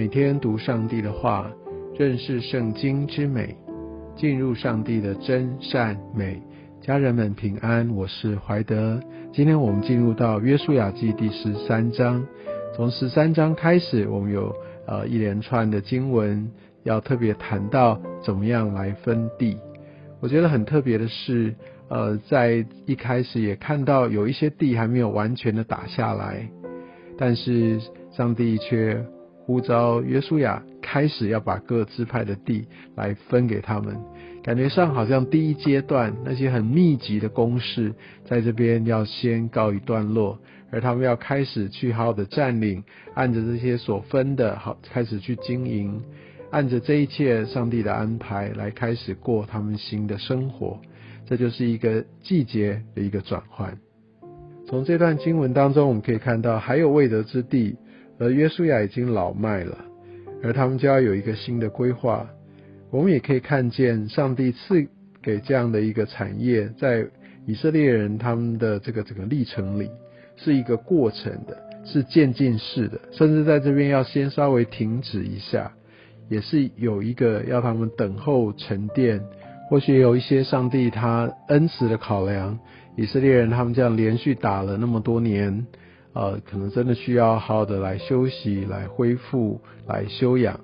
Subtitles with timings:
[0.00, 1.52] 每天读上帝的话，
[1.98, 3.54] 认识圣经之美，
[4.16, 6.40] 进入上帝的真善美。
[6.80, 8.98] 家人们平安，我是怀德。
[9.30, 12.26] 今天我们进入到约书亚记第十三章，
[12.74, 16.50] 从十三章开始，我们有呃一连串的经文，
[16.82, 19.58] 要特别谈到怎么样来分地。
[20.20, 21.54] 我觉得很特别的是，
[21.90, 26.48] 呃，在一开始也看到有一些地还没有完全的打下来，
[27.18, 27.78] 但是
[28.10, 29.04] 上帝却。
[29.50, 33.96] 呼召约书亚开始要把各支派的地来分给他们，
[34.44, 37.92] 感觉上好像第一阶段那些很密集的攻势
[38.24, 40.38] 在这边要先告一段落，
[40.70, 46.00] 而他们要开始去好好的占领，按着这些所分的好开始去经营，
[46.52, 50.80] 按着这一切上帝的安排来开始过他们新的生活，
[51.26, 53.76] 这就是一个季节的一个转换。
[54.68, 57.74] 从这段经文当中，我们可以看到还有未得之地。
[58.20, 59.78] 而约书亚已经老迈了，
[60.42, 62.28] 而他们就要有一个新的规划。
[62.90, 64.86] 我们也可以看见，上帝赐
[65.22, 67.06] 给这样的一个产业，在
[67.46, 69.90] 以色列人他们的这个整个历程里，
[70.36, 75.72] 是一个过程的，是渐进式的，甚至在这边要先稍微停止一下，
[76.28, 79.20] 也是有一个要他们等候沉淀。
[79.70, 82.58] 或许有一些上帝他恩慈的考量，
[82.96, 85.64] 以色列人他们这样连续打了那么多年。
[86.12, 90.58] 呃，可能真的需要好好的来休息、来恢复、来休养，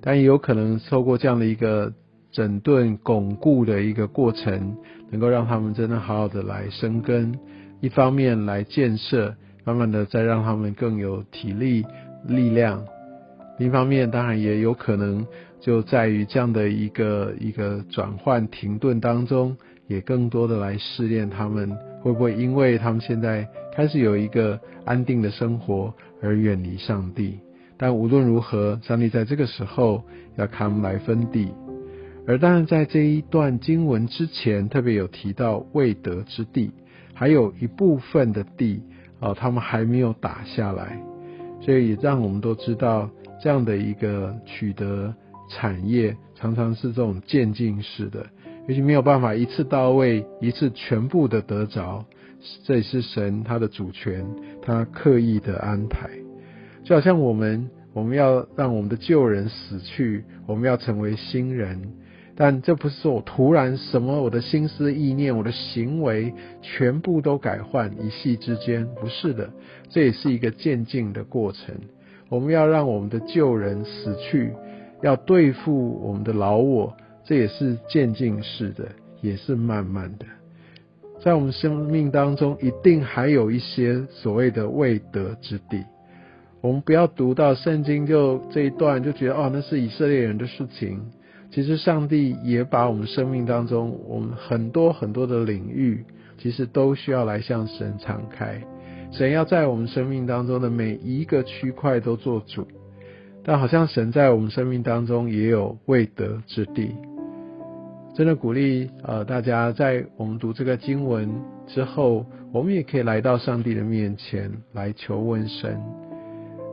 [0.00, 1.92] 但也有可能透过这样的一个
[2.30, 4.76] 整顿、巩固的一个过程，
[5.10, 7.36] 能够让他们真的好好的来生根。
[7.80, 11.84] 一方面来建设，慢慢的再让他们更有体力、
[12.28, 12.84] 力量；
[13.58, 15.26] 另一方面，当然也有可能
[15.60, 19.56] 就在于这样的一个一个转换、停顿当中，
[19.88, 21.76] 也更多的来试炼他们。
[22.00, 27.38] 会不会因为他们现在开始有一个安定的生活而远离上帝？
[27.76, 30.04] 但无论如何，上帝在这个时候
[30.36, 31.52] 要他们来分地。
[32.26, 36.70] 而当然，在这一段经文之前，特别有提到未得之地，
[37.14, 38.82] 还有一部分的地
[39.18, 41.02] 啊，他们还没有打下来，
[41.60, 43.10] 所以也让我们都知道，
[43.42, 45.14] 这样的一个取得
[45.50, 48.26] 产业，常常是这种渐进式的。
[48.70, 52.04] 也许没有办法一次到位，一次全部的得着，
[52.62, 54.24] 这也是神他的主权，
[54.62, 56.08] 他刻意的安排。
[56.84, 61.82] 就好像我们，我们要让我们的旧人死去，我们要成为新人，
[62.36, 66.32] 但这不是说我突然什么我的心思意念、我的行为
[66.62, 69.50] 全部都改换，一夕之间，不是的，
[69.88, 71.74] 这也是一个渐进的过程。
[72.28, 74.52] 我们要让我们的旧人死去，
[75.02, 76.96] 要对付我们的老我。
[77.24, 78.88] 这也是渐进式的，
[79.20, 80.26] 也是慢慢的，
[81.22, 85.84] 在我们生命当中，一定还有一些所谓的未得之地。
[86.62, 91.00] 我们不要读到圣经就这一段就觉得哦，那是以色列人的事情。
[91.50, 96.04] 其实上帝也把我们生命当中，我们很多很多的领域，
[96.38, 98.62] 其实都需要来向神敞开。
[99.10, 102.68] 神要在我们生命当中的每一个区块都做主，
[103.42, 106.92] 但好像神在我们生命当中也有未得之地。
[108.12, 111.30] 真的鼓励呃大家在我们读这个经文
[111.66, 115.80] 之后，我们也可以来到上帝的面前来求问神，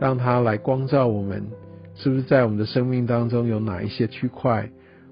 [0.00, 1.42] 让他来光照我们，
[1.94, 4.68] 是不是在我们的生命当中有哪一些区块，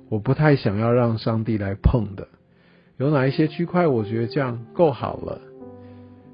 [0.09, 2.27] 我不太想要让上帝来碰的？
[2.99, 5.41] 有哪一些区块我觉得这样够好了？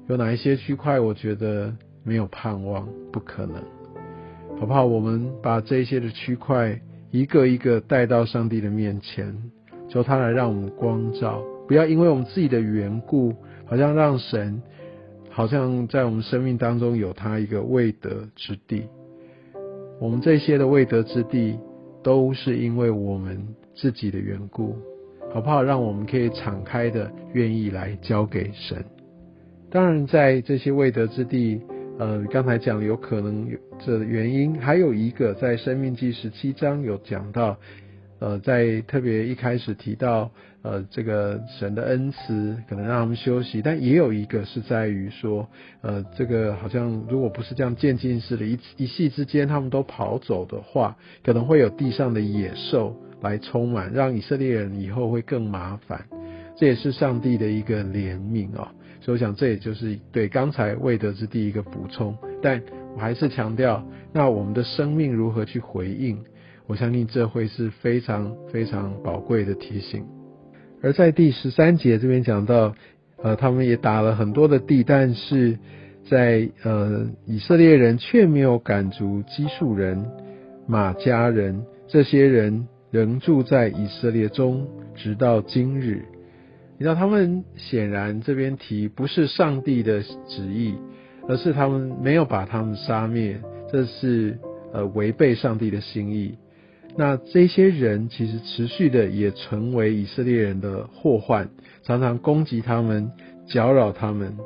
[0.07, 3.55] 有哪一些区块我觉得没有盼望，不可能？
[4.59, 4.83] 好不好？
[4.85, 6.81] 我们把这些的区块
[7.11, 9.51] 一个一个带到上帝的面前。
[9.87, 13.33] 求他来让我们光照，不要因为我们自己的缘故，
[13.65, 14.61] 好像让神
[15.29, 18.83] 好像在我们生命当中有他一个未得之地。
[19.99, 21.57] 我们这些的未得之地，
[22.03, 24.75] 都是因为我们自己的缘故，
[25.33, 25.63] 好不好？
[25.63, 28.83] 让我们可以敞开的愿意来交给神。
[29.69, 31.61] 当然，在这些未得之地，
[31.97, 37.55] 呃，刚才讲有可能有这原因，还有一个在生命记十七章有讲到。
[38.19, 40.31] 呃，在特别一开始提到，
[40.61, 45.47] 呃，这个神的恩慈可能让他们休息，但也有一个是在于说，
[45.81, 56.05] 呃，这个好像如果不是这样渐进式的，一一夕之间他们都跑走的话，可能会有地上的野兽来充满，让以色列人以后会更麻烦。
[56.57, 58.71] 这也是上帝的一个怜悯啊，
[59.01, 62.17] 所以我想这也就是对刚才未得之地一个补充。
[62.41, 62.61] 但
[62.95, 66.17] 我还是强调，那我们的生命如何去回应？
[66.67, 70.05] 我相信这会是非常非常宝贵的提醒。
[70.81, 72.75] 而在第十三节这边讲到，
[73.23, 75.57] 呃，他们也打了很多的地，但是
[76.09, 80.05] 在呃以色列人却没有赶逐基数人，
[80.67, 86.05] 马家人，这些人仍住在以色列中，直到今日。
[86.77, 90.75] 你知道，他们显然这边提不是上帝的旨意，
[91.27, 93.39] 而是他们没有把他们杀灭，
[93.71, 94.37] 这是
[94.73, 96.37] 呃违背上帝的心意。
[96.97, 101.49] 那这些人其实持续的也成为以色列人的祸患，
[101.83, 103.11] 常常攻击他们，
[103.47, 104.37] 搅扰他们。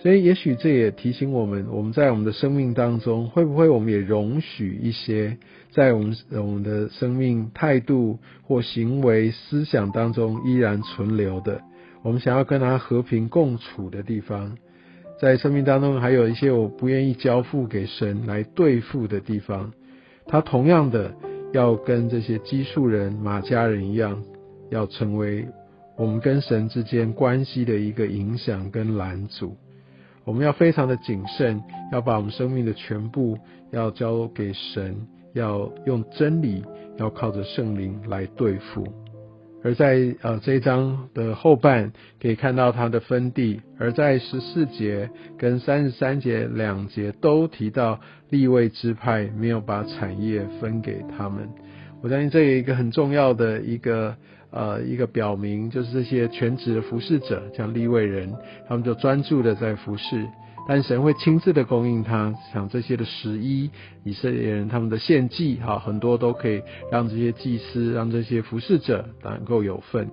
[0.00, 5.36] 所以，也许这也提醒我们，我们在我们的生命当中，会不会我们也容许一些
[5.72, 11.60] 在我们我们的生命态度或行为思想当中依然存留的，
[12.04, 14.56] 我们想要跟他和平共处的地方，
[15.20, 19.72] 在生命当中还有一些我不愿意交付给神来对付的地方，
[20.26, 21.12] 他同样的
[21.52, 24.22] 要跟这些基数人马家人一样，
[24.70, 25.46] 要成为
[25.96, 29.56] 我们跟神之间关系的一个影响跟拦阻。
[30.24, 33.38] 我们要非常的谨慎，要把我们生命的全部
[33.70, 34.94] 要交给神，
[35.32, 36.62] 要用真理，
[36.98, 38.86] 要靠着圣灵来对付。
[39.64, 48.00] 而在呃这一章的后半，可以看到它的分地，而在十四节跟三十三节两节都提到
[48.30, 51.48] 立位支派没有把产业分给他们。
[52.02, 54.16] 我相信这有一个很重要的一个。
[54.50, 58.32] 呃，一个表明就是这些全职的服侍者，像利未人，
[58.66, 60.26] 他们就专注的在服侍，
[60.68, 63.70] 但神会亲自的供应他，像这些的十一
[64.04, 66.60] 以色列人他们的献祭，哈，很多都可以
[66.92, 70.10] 让这些祭司，让这些服侍者能够有份，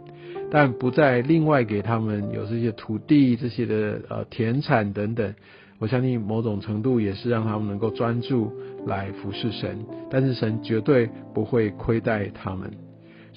[0.50, 5.36] 但不再另外给他们有这些土地、这些的呃田产等等。
[5.78, 8.50] 我相信某种程度也是让他们能够专注
[8.88, 12.72] 来服侍神，但是神绝对不会亏待他们。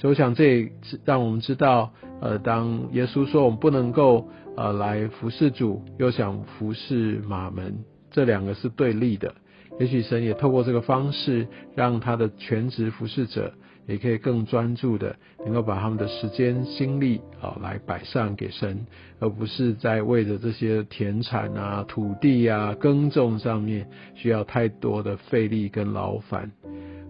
[0.01, 0.71] 所以我想，这
[1.05, 7.81] 让我们知道，呃，当耶稣说我们不能够呃来服侍主，又想服侍马门，
[8.13, 9.35] 这两个是对立的。
[9.81, 13.53] 也许神也透过这个方式，让他的全职服侍者
[13.89, 18.87] 也可以更专注的，能够把他们的时间、心力啊来摆上给神，
[19.19, 23.85] 而不是在为着这些田产啊、土地啊、耕种上面
[24.15, 26.53] 需要太多的费力跟劳烦。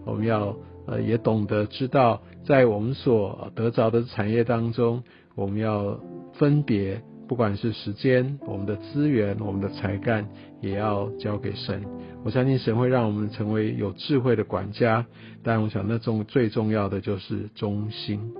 [0.07, 0.57] 我们要。
[0.89, 5.03] 呃，也懂得知道，在我们所得着的产业当中，
[5.35, 5.99] 我们要
[6.33, 10.27] 分别，不管是时间、我们的资源、我们的才干，
[10.61, 11.83] 也要交给神。
[12.23, 15.05] 我相信神会让我们成为有智慧的管家，
[15.43, 18.33] 但我想那重最重要的就是忠心。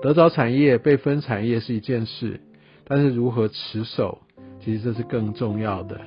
[0.00, 2.40] 得着产业、被分产业是一件事，
[2.84, 4.18] 但是如何持守，
[4.60, 6.00] 其实这是更重要的。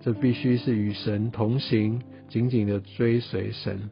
[0.00, 3.90] 这必须是与神同行，紧紧的追随神。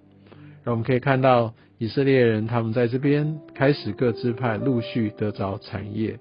[0.64, 6.18] 那我们可以看到以色列人，他们在这边开始各支派陆续得着产业，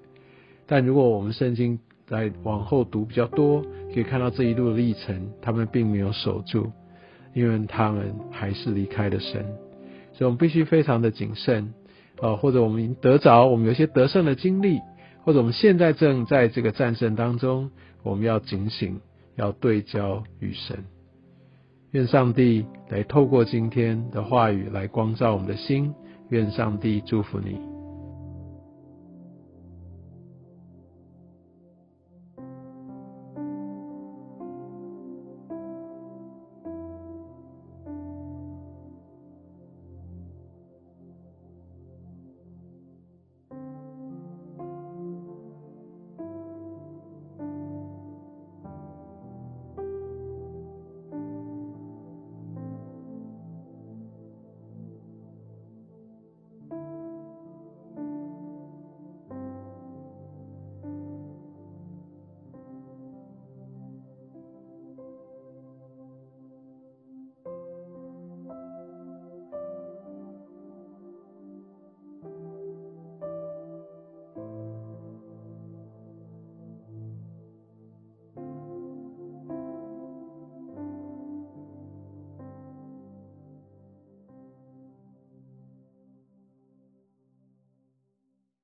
[0.66, 3.62] 但如果我们圣经在往后读比较多，
[3.94, 6.70] 可以看到这一路的历程，他们并没有守住，
[7.34, 9.42] 因为他们还是离开了神，
[10.12, 11.72] 所以我们必须非常的谨慎
[12.20, 14.80] 啊，或者我们得着我们有些得胜的经历，
[15.22, 17.70] 或者我们现在正在这个战胜当中，
[18.02, 19.00] 我们要警醒，
[19.36, 20.84] 要对焦与神。
[21.94, 25.94] 愿上帝来透过今天的话语来光照我们的心。
[26.30, 27.73] 愿上帝祝福你。